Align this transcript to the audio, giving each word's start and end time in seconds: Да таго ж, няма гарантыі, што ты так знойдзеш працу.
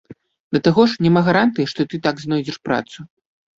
Да 0.55 0.61
таго 0.67 0.85
ж, 0.93 0.97
няма 1.07 1.21
гарантыі, 1.27 1.69
што 1.75 1.81
ты 1.93 2.01
так 2.09 2.25
знойдзеш 2.25 2.61
працу. 2.71 3.09